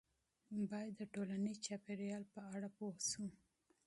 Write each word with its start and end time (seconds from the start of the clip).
باید 0.69 0.93
د 0.97 1.01
ټولنیز 1.13 1.57
چاپیریال 1.65 2.23
په 2.33 2.41
اړه 2.55 2.67
پوه 2.77 2.97
سو. 3.09 3.25